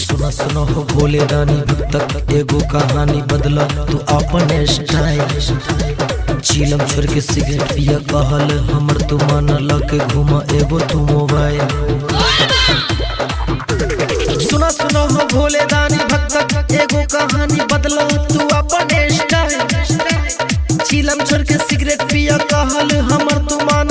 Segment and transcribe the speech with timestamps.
[0.00, 4.48] सुनो सुनो हो भोले रानी भक्तक एगो कहानी बदला तू अपन
[6.48, 11.68] चीलम छोड़ के सिगरेट पिया कहल हमर तू मन लके घुमा एगो तू मोबाइल
[14.48, 18.88] सुनो सुनो हो भोले रानी भक्तक एगो कहानी बदला तू अपन
[20.90, 23.90] चीलम छोड़ के सिगरेट पिया कहल हमर तू मन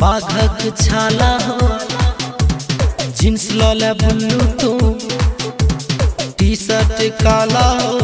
[0.00, 1.58] बाघक छाला हो
[3.20, 4.70] जींस लौले बुल्लू तू
[6.38, 7.98] टी शर्ट काला हो।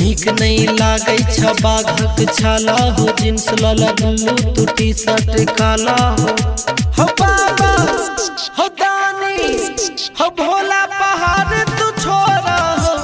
[0.00, 6.36] नीक नहीं लागे छा बाघक छाला हो जींस लौले बुल्लू तू टी शर्ट काला हो।
[6.98, 7.06] हो
[8.58, 9.36] हो दानी,
[10.20, 12.94] हो भोला पहाड़ तू छोड़ा हो,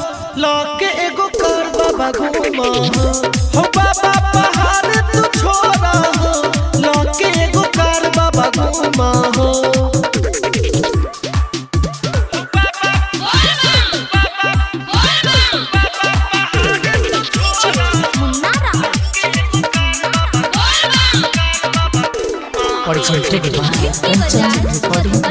[0.42, 3.83] लौके एगो कर बाबा घूमा हो।
[22.86, 23.38] हिप्पी
[24.04, 25.22] Kanchan बाज़ार Recording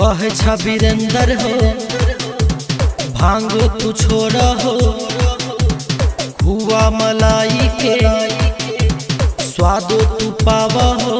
[0.00, 1.54] कहे छा वीरेंद्र हो,
[3.18, 4.74] भांगो तू छोड़ा हो,
[6.44, 7.96] हुआ मलाई के
[9.44, 11.18] स्वादो तू पावा हो।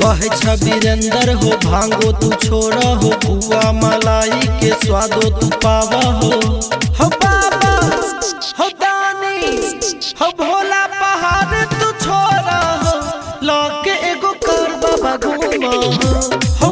[0.00, 6.32] कहे छा वीरेंद्र हो, भांगो तू छोड़ा हो, हुआ मलाई के स्वादो तू पावा हो।
[15.16, 16.71] घूमा।